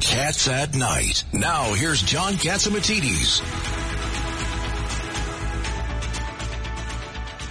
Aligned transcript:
Cats 0.00 0.48
at 0.48 0.74
Night. 0.76 1.24
Now 1.32 1.72
here's 1.74 2.02
John 2.02 2.34
Catsimatidis. 2.34 3.42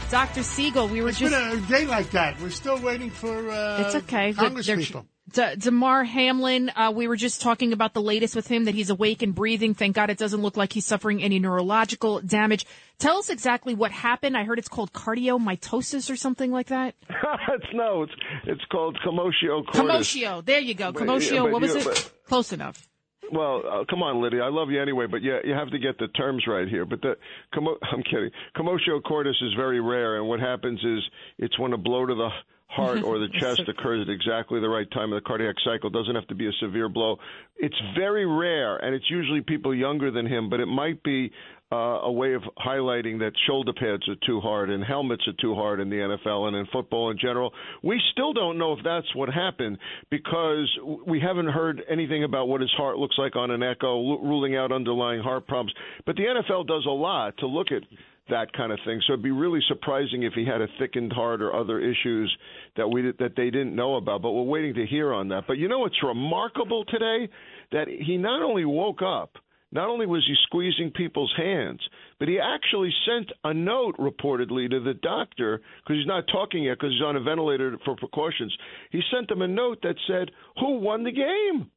Dr. 0.09 0.41
Siegel, 0.43 0.87
we 0.87 1.01
were 1.01 1.09
It's 1.09 1.19
just. 1.19 1.33
been 1.33 1.57
a 1.63 1.67
day 1.67 1.85
like 1.85 2.11
that. 2.11 2.39
We're 2.39 2.49
still 2.49 2.79
waiting 2.79 3.09
for 3.09 3.49
uh, 3.49 3.81
It's 3.85 3.95
okay. 3.95 4.33
Congress 4.33 4.65
They're- 4.67 4.77
people. 4.77 5.05
D- 5.29 5.55
Damar 5.57 6.05
Hamlin, 6.05 6.69
uh, 6.73 6.93
we 6.95 7.09
were 7.09 7.17
just 7.17 7.41
talking 7.41 7.73
about 7.73 7.93
the 7.93 8.01
latest 8.01 8.33
with 8.33 8.47
him 8.47 8.63
that 8.63 8.73
he's 8.73 8.89
awake 8.89 9.21
and 9.21 9.35
breathing. 9.35 9.73
Thank 9.73 9.93
God 9.97 10.09
it 10.09 10.17
doesn't 10.17 10.41
look 10.41 10.55
like 10.55 10.71
he's 10.71 10.85
suffering 10.85 11.21
any 11.21 11.37
neurological 11.37 12.21
damage. 12.21 12.65
Tell 12.97 13.17
us 13.17 13.27
exactly 13.29 13.75
what 13.75 13.91
happened. 13.91 14.37
I 14.37 14.45
heard 14.45 14.57
it's 14.57 14.69
called 14.69 14.93
cardiomytosis 14.93 16.09
or 16.09 16.15
something 16.15 16.49
like 16.53 16.67
that. 16.67 16.95
it's 17.49 17.73
no, 17.73 18.03
it's 18.03 18.13
it's 18.45 18.65
called 18.71 18.97
commotio 19.05 19.65
cordis. 19.65 20.13
Commotio. 20.13 20.45
There 20.45 20.59
you 20.59 20.73
go. 20.73 20.93
Commotio. 20.93 21.43
but 21.43 21.51
what 21.51 21.61
was 21.61 21.75
it? 21.75 22.11
Close 22.27 22.53
enough. 22.53 22.87
Well, 23.31 23.61
uh, 23.69 23.83
come 23.89 24.03
on, 24.03 24.21
Lydia. 24.21 24.41
I 24.41 24.49
love 24.49 24.69
you 24.69 24.81
anyway, 24.81 25.05
but 25.09 25.21
yeah, 25.21 25.39
you 25.43 25.53
have 25.53 25.69
to 25.71 25.79
get 25.79 25.97
the 25.97 26.07
terms 26.09 26.45
right 26.47 26.67
here. 26.67 26.85
But 26.85 27.01
the 27.01 27.15
commo- 27.53 27.77
I'm 27.91 28.03
kidding. 28.03 28.31
Commotio 28.55 29.03
cordis 29.03 29.35
is 29.41 29.53
very 29.55 29.81
rare, 29.81 30.17
and 30.17 30.27
what 30.27 30.39
happens 30.39 30.79
is 30.83 30.99
it's 31.37 31.59
when 31.59 31.73
a 31.73 31.77
blow 31.77 32.05
to 32.05 32.15
the 32.15 32.29
heart 32.77 33.03
or 33.03 33.19
the 33.19 33.27
chest 33.39 33.61
occurs 33.67 34.07
at 34.07 34.09
exactly 34.09 34.59
the 34.61 34.69
right 34.69 34.89
time 34.91 35.11
of 35.11 35.21
the 35.21 35.27
cardiac 35.27 35.55
cycle. 35.65 35.89
Doesn't 35.89 36.15
have 36.15 36.27
to 36.27 36.35
be 36.35 36.47
a 36.47 36.51
severe 36.61 36.87
blow. 36.87 37.17
It's 37.57 37.75
very 37.95 38.25
rare, 38.25 38.77
and 38.77 38.95
it's 38.95 39.09
usually 39.09 39.41
people 39.41 39.75
younger 39.75 40.11
than 40.11 40.25
him. 40.25 40.49
But 40.49 40.59
it 40.59 40.67
might 40.67 41.01
be 41.03 41.31
uh, 41.71 41.75
a 41.75 42.11
way 42.11 42.33
of 42.33 42.43
highlighting 42.57 43.19
that 43.19 43.31
shoulder 43.45 43.73
pads 43.73 44.07
are 44.07 44.15
too 44.25 44.39
hard 44.39 44.69
and 44.69 44.83
helmets 44.83 45.27
are 45.27 45.33
too 45.41 45.53
hard 45.53 45.81
in 45.81 45.89
the 45.89 45.97
NFL 45.97 46.47
and 46.47 46.55
in 46.55 46.65
football 46.71 47.11
in 47.11 47.17
general. 47.17 47.51
We 47.83 48.01
still 48.13 48.31
don't 48.31 48.57
know 48.57 48.73
if 48.73 48.79
that's 48.83 49.13
what 49.15 49.29
happened 49.29 49.77
because 50.09 50.69
we 51.05 51.19
haven't 51.19 51.47
heard 51.47 51.81
anything 51.89 52.23
about 52.23 52.47
what 52.47 52.61
his 52.61 52.71
heart 52.77 52.97
looks 52.97 53.15
like 53.17 53.35
on 53.35 53.51
an 53.51 53.63
echo, 53.63 53.97
lu- 53.97 54.21
ruling 54.21 54.55
out 54.55 54.71
underlying 54.71 55.21
heart 55.21 55.47
problems. 55.47 55.73
But 56.05 56.15
the 56.15 56.23
NFL 56.23 56.67
does 56.67 56.85
a 56.85 56.91
lot 56.91 57.37
to 57.39 57.47
look 57.47 57.67
at 57.71 57.83
that 58.29 58.53
kind 58.53 58.71
of 58.71 58.79
thing. 58.85 59.01
So 59.05 59.13
it'd 59.13 59.23
be 59.23 59.31
really 59.31 59.59
surprising 59.67 60.23
if 60.23 60.33
he 60.33 60.45
had 60.45 60.61
a 60.61 60.67
thickened 60.79 61.13
heart 61.13 61.41
or 61.41 61.53
other 61.55 61.79
issues 61.79 62.35
that 62.75 62.87
we 62.87 63.01
that 63.19 63.35
they 63.35 63.49
didn't 63.49 63.75
know 63.75 63.95
about. 63.95 64.21
But 64.21 64.31
we're 64.31 64.43
waiting 64.43 64.73
to 64.75 64.85
hear 64.85 65.13
on 65.13 65.29
that. 65.29 65.45
But 65.47 65.57
you 65.57 65.67
know 65.67 65.79
what's 65.79 66.01
remarkable 66.03 66.85
today? 66.85 67.29
That 67.71 67.87
he 67.87 68.17
not 68.17 68.41
only 68.43 68.65
woke 68.65 69.01
up, 69.01 69.37
not 69.71 69.89
only 69.89 70.05
was 70.05 70.23
he 70.27 70.35
squeezing 70.43 70.91
people's 70.91 71.33
hands, 71.35 71.81
but 72.19 72.27
he 72.27 72.39
actually 72.39 72.93
sent 73.05 73.31
a 73.43 73.53
note 73.53 73.97
reportedly 73.97 74.69
to 74.69 74.79
the 74.79 74.93
doctor 74.93 75.61
because 75.83 75.97
he's 75.97 76.07
not 76.07 76.23
talking 76.31 76.63
yet 76.63 76.77
because 76.79 76.93
he's 76.93 77.03
on 77.05 77.15
a 77.15 77.21
ventilator 77.21 77.77
for 77.83 77.95
precautions. 77.95 78.55
He 78.91 79.01
sent 79.13 79.27
them 79.27 79.41
a 79.41 79.47
note 79.47 79.79
that 79.83 79.95
said, 80.07 80.31
"Who 80.59 80.79
won 80.79 81.03
the 81.03 81.11
game? 81.11 81.69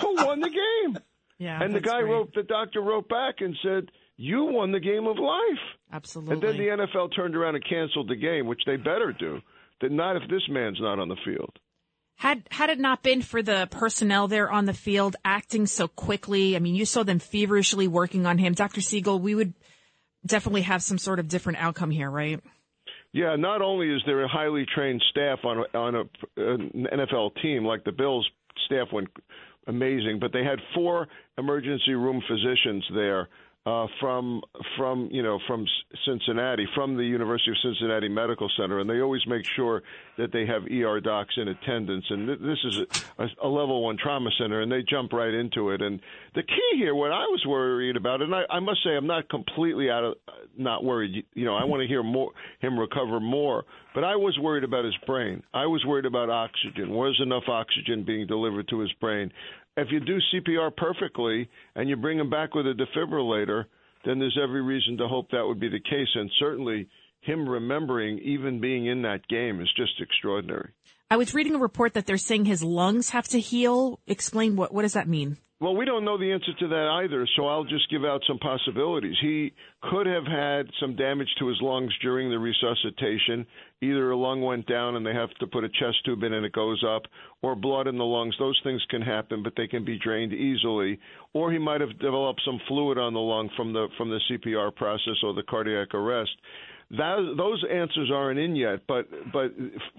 Who 0.00 0.14
won 0.16 0.40
the 0.40 0.50
game?" 0.50 0.98
Yeah. 1.40 1.62
and 1.62 1.72
the 1.72 1.80
guy 1.80 2.00
great. 2.00 2.10
wrote, 2.10 2.34
the 2.34 2.42
doctor 2.42 2.80
wrote 2.80 3.08
back 3.08 3.36
and 3.42 3.56
said, 3.62 3.92
"You 4.18 4.44
won 4.44 4.72
the 4.72 4.80
game 4.80 5.06
of 5.06 5.18
life." 5.18 5.64
Absolutely. 5.90 6.34
And 6.34 6.42
then 6.42 6.56
the 6.58 6.84
NFL 6.84 7.14
turned 7.16 7.34
around 7.34 7.54
and 7.54 7.64
canceled 7.64 8.08
the 8.08 8.16
game, 8.16 8.46
which 8.46 8.60
they 8.66 8.76
better 8.76 9.16
do. 9.18 9.40
That 9.80 9.92
not 9.92 10.16
if 10.16 10.28
this 10.28 10.42
man's 10.50 10.78
not 10.80 10.98
on 10.98 11.08
the 11.08 11.16
field. 11.24 11.58
Had 12.16 12.42
had 12.50 12.68
it 12.68 12.80
not 12.80 13.02
been 13.02 13.22
for 13.22 13.42
the 13.42 13.68
personnel 13.70 14.26
there 14.26 14.50
on 14.50 14.66
the 14.66 14.74
field 14.74 15.16
acting 15.24 15.66
so 15.66 15.86
quickly, 15.86 16.56
I 16.56 16.58
mean, 16.58 16.74
you 16.74 16.84
saw 16.84 17.04
them 17.04 17.20
feverishly 17.20 17.86
working 17.86 18.26
on 18.26 18.38
him, 18.38 18.54
Dr. 18.54 18.80
Siegel. 18.80 19.20
We 19.20 19.36
would 19.36 19.54
definitely 20.26 20.62
have 20.62 20.82
some 20.82 20.98
sort 20.98 21.20
of 21.20 21.28
different 21.28 21.60
outcome 21.60 21.90
here, 21.90 22.10
right? 22.10 22.40
Yeah, 23.12 23.36
not 23.36 23.62
only 23.62 23.88
is 23.88 24.02
there 24.04 24.22
a 24.22 24.28
highly 24.28 24.66
trained 24.74 25.02
staff 25.10 25.38
on 25.44 25.58
a, 25.58 25.78
on 25.78 25.94
a, 25.94 26.00
an 26.36 26.86
NFL 26.92 27.40
team 27.40 27.64
like 27.64 27.84
the 27.84 27.92
Bills 27.92 28.28
staff 28.66 28.88
went 28.92 29.08
amazing, 29.66 30.18
but 30.20 30.32
they 30.32 30.44
had 30.44 30.58
four 30.74 31.08
emergency 31.38 31.94
room 31.94 32.20
physicians 32.28 32.84
there 32.94 33.28
uh, 33.68 33.86
from 34.00 34.40
from 34.78 35.08
you 35.12 35.22
know 35.22 35.38
from 35.46 35.66
Cincinnati, 36.06 36.66
from 36.74 36.96
the 36.96 37.04
University 37.04 37.50
of 37.50 37.56
Cincinnati 37.62 38.08
Medical 38.08 38.48
Center, 38.56 38.80
and 38.80 38.88
they 38.88 39.00
always 39.00 39.20
make 39.26 39.42
sure 39.56 39.82
that 40.16 40.32
they 40.32 40.46
have 40.46 40.62
ER 40.64 41.00
docs 41.00 41.34
in 41.36 41.48
attendance. 41.48 42.04
And 42.08 42.26
th- 42.28 42.38
this 42.38 42.58
is 42.64 42.74
a, 43.18 43.24
a, 43.24 43.46
a 43.46 43.48
level 43.48 43.84
one 43.84 43.98
trauma 44.02 44.30
center, 44.40 44.62
and 44.62 44.72
they 44.72 44.82
jump 44.88 45.12
right 45.12 45.34
into 45.34 45.70
it. 45.70 45.82
And 45.82 46.00
the 46.34 46.42
key 46.42 46.78
here, 46.78 46.94
what 46.94 47.12
I 47.12 47.24
was 47.26 47.44
worried 47.46 47.96
about, 47.96 48.22
and 48.22 48.34
I, 48.34 48.44
I 48.50 48.60
must 48.60 48.82
say, 48.82 48.90
I'm 48.90 49.06
not 49.06 49.28
completely 49.28 49.90
out 49.90 50.04
of 50.04 50.14
not 50.56 50.82
worried. 50.82 51.24
You 51.34 51.44
know, 51.44 51.54
I 51.54 51.64
want 51.64 51.82
to 51.82 51.88
hear 51.88 52.02
more 52.02 52.30
him 52.60 52.78
recover 52.78 53.20
more, 53.20 53.64
but 53.94 54.02
I 54.02 54.16
was 54.16 54.38
worried 54.40 54.64
about 54.64 54.86
his 54.86 54.96
brain. 55.06 55.42
I 55.52 55.66
was 55.66 55.84
worried 55.86 56.06
about 56.06 56.30
oxygen. 56.30 56.90
Was 56.90 57.20
enough 57.22 57.44
oxygen 57.48 58.04
being 58.04 58.26
delivered 58.26 58.68
to 58.68 58.80
his 58.80 58.92
brain? 58.94 59.30
If 59.78 59.92
you 59.92 60.00
do 60.00 60.18
CPR 60.34 60.74
perfectly 60.76 61.48
and 61.76 61.88
you 61.88 61.94
bring 61.94 62.18
him 62.18 62.28
back 62.28 62.52
with 62.52 62.66
a 62.66 62.74
defibrillator, 62.74 63.66
then 64.04 64.18
there's 64.18 64.36
every 64.42 64.60
reason 64.60 64.96
to 64.96 65.06
hope 65.06 65.30
that 65.30 65.46
would 65.46 65.60
be 65.60 65.68
the 65.68 65.78
case. 65.78 66.08
And 66.16 66.28
certainly, 66.40 66.88
him 67.20 67.48
remembering 67.48 68.18
even 68.18 68.60
being 68.60 68.86
in 68.86 69.02
that 69.02 69.28
game 69.28 69.60
is 69.60 69.68
just 69.76 70.00
extraordinary. 70.00 70.70
I 71.12 71.16
was 71.16 71.32
reading 71.32 71.54
a 71.54 71.58
report 71.58 71.94
that 71.94 72.06
they're 72.06 72.16
saying 72.16 72.46
his 72.46 72.64
lungs 72.64 73.10
have 73.10 73.28
to 73.28 73.38
heal. 73.38 74.00
Explain 74.08 74.56
what 74.56 74.74
what 74.74 74.82
does 74.82 74.94
that 74.94 75.06
mean? 75.06 75.36
Well, 75.60 75.74
we 75.74 75.86
don't 75.86 76.04
know 76.04 76.16
the 76.16 76.30
answer 76.30 76.52
to 76.56 76.68
that 76.68 76.88
either, 77.02 77.26
so 77.34 77.48
I'll 77.48 77.64
just 77.64 77.90
give 77.90 78.04
out 78.04 78.22
some 78.28 78.38
possibilities. 78.38 79.16
He 79.20 79.52
could 79.82 80.06
have 80.06 80.24
had 80.24 80.70
some 80.78 80.94
damage 80.94 81.28
to 81.40 81.48
his 81.48 81.60
lungs 81.60 81.92
during 82.00 82.30
the 82.30 82.38
resuscitation. 82.38 83.44
Either 83.82 84.12
a 84.12 84.16
lung 84.16 84.40
went 84.40 84.68
down 84.68 84.94
and 84.94 85.04
they 85.04 85.12
have 85.12 85.34
to 85.40 85.48
put 85.48 85.64
a 85.64 85.68
chest 85.68 86.04
tube 86.04 86.22
in 86.22 86.32
and 86.32 86.46
it 86.46 86.52
goes 86.52 86.84
up, 86.88 87.06
or 87.42 87.56
blood 87.56 87.88
in 87.88 87.98
the 87.98 88.04
lungs. 88.04 88.36
Those 88.38 88.60
things 88.62 88.84
can 88.88 89.02
happen, 89.02 89.42
but 89.42 89.54
they 89.56 89.66
can 89.66 89.84
be 89.84 89.98
drained 89.98 90.32
easily. 90.32 91.00
Or 91.32 91.50
he 91.50 91.58
might 91.58 91.80
have 91.80 91.98
developed 91.98 92.42
some 92.44 92.60
fluid 92.68 92.96
on 92.96 93.12
the 93.12 93.18
lung 93.18 93.50
from 93.56 93.72
the 93.72 93.88
from 93.96 94.10
the 94.10 94.20
CPR 94.30 94.72
process 94.76 95.16
or 95.24 95.34
the 95.34 95.42
cardiac 95.42 95.92
arrest. 95.92 96.36
That, 96.90 97.34
those 97.36 97.62
answers 97.70 98.10
aren't 98.10 98.38
in 98.38 98.56
yet, 98.56 98.80
but 98.88 99.08
but 99.30 99.52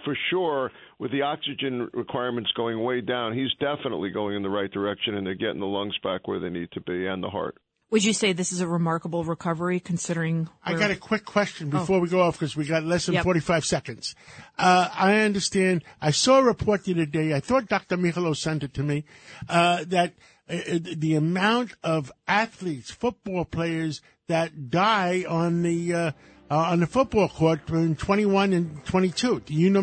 for 0.03 0.17
sure, 0.31 0.71
with 0.97 1.11
the 1.11 1.21
oxygen 1.21 1.87
requirements 1.93 2.51
going 2.57 2.83
way 2.83 3.01
down, 3.01 3.33
he's 3.37 3.53
definitely 3.59 4.09
going 4.09 4.35
in 4.35 4.41
the 4.41 4.49
right 4.49 4.71
direction, 4.71 5.15
and 5.15 5.25
they're 5.25 5.35
getting 5.35 5.59
the 5.59 5.67
lungs 5.67 5.95
back 6.01 6.27
where 6.27 6.39
they 6.39 6.49
need 6.49 6.71
to 6.71 6.81
be 6.81 7.05
and 7.05 7.21
the 7.21 7.29
heart. 7.29 7.57
Would 7.91 8.03
you 8.03 8.13
say 8.13 8.33
this 8.33 8.51
is 8.51 8.61
a 8.61 8.67
remarkable 8.67 9.23
recovery 9.23 9.79
considering? 9.79 10.47
I 10.63 10.73
got 10.75 10.91
a 10.91 10.95
quick 10.95 11.25
question 11.25 11.69
before 11.71 11.99
we 11.99 12.07
go 12.07 12.21
off 12.21 12.35
because 12.39 12.55
we 12.55 12.65
got 12.65 12.83
less 12.83 13.07
than 13.07 13.15
Yep. 13.15 13.23
45 13.23 13.65
seconds. 13.65 14.15
Uh, 14.59 14.89
I 14.93 15.21
understand. 15.21 15.83
I 15.99 16.11
saw 16.11 16.39
a 16.39 16.43
report 16.43 16.83
the 16.83 16.93
other 16.93 17.07
day. 17.07 17.33
I 17.33 17.39
thought 17.39 17.67
Dr. 17.67 17.97
Michalo 17.97 18.35
sent 18.35 18.63
it 18.63 18.75
to 18.75 18.83
me 18.83 19.05
uh, 19.47 19.85
that 19.87 20.13
uh, 20.47 20.57
the 20.95 21.15
amount 21.15 21.73
of 21.83 22.11
athletes, 22.27 22.91
football 22.91 23.43
players 23.45 24.01
that 24.27 24.69
die 24.69 25.25
on 25.27 25.63
the 25.63 26.13
uh, 26.49 26.57
on 26.57 26.79
the 26.79 26.87
football 26.87 27.29
court 27.29 27.65
between 27.65 27.95
21 27.95 28.53
and 28.53 28.85
22. 28.85 29.41
Do 29.41 29.53
you 29.53 29.69
know? 29.69 29.81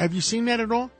Have 0.00 0.14
you 0.14 0.20
seen 0.20 0.46
that 0.46 0.60
at 0.60 0.72
all? 0.72 0.90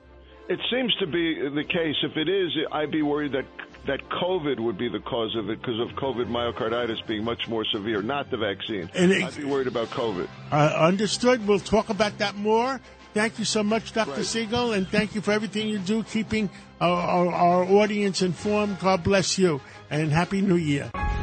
It 0.49 0.61
seems 0.71 0.95
to 0.97 1.07
be 1.07 1.35
the 1.55 1.65
case. 1.65 1.97
If 2.03 2.17
it 2.17 2.29
is, 2.29 2.53
I'd 2.71 2.91
be 2.93 3.03
worried 3.03 3.33
that 3.33 3.47
that 3.87 4.01
COVID 4.11 4.59
would 4.61 4.77
be 4.77 4.89
the 4.89 4.99
cause 5.01 5.35
of 5.37 5.49
it 5.49 5.61
because 5.61 5.79
of 5.81 5.89
COVID 5.97 6.27
myocarditis 6.27 7.07
being 7.07 7.25
much 7.25 7.49
more 7.49 7.65
severe, 7.73 8.03
not 8.03 8.31
the 8.31 8.37
vaccine. 8.37 8.91
And 8.95 9.13
it- 9.13 9.23
I'd 9.23 9.37
be 9.37 9.45
worried 9.45 9.69
about 9.69 9.91
COVID. 9.91 10.29
Uh, 10.51 10.57
understood. 10.79 11.47
We'll 11.47 11.61
talk 11.61 11.89
about 11.89 12.19
that 12.19 12.35
more. 12.37 12.81
Thank 13.15 13.39
you 13.39 13.45
so 13.45 13.63
much, 13.63 13.93
Dr. 13.93 14.11
Right. 14.11 14.25
Siegel, 14.25 14.73
and 14.73 14.87
thank 14.87 15.15
you 15.15 15.21
for 15.23 15.33
everything 15.33 15.69
you 15.69 15.79
do, 15.79 16.03
keeping 16.03 16.51
our, 16.81 17.01
our, 17.01 17.33
our 17.33 17.65
audience 17.65 18.21
informed. 18.21 18.79
God 18.81 19.03
bless 19.03 19.39
you, 19.39 19.61
and 19.89 20.13
Happy 20.13 20.43
New 20.43 20.57
Year. 20.57 20.91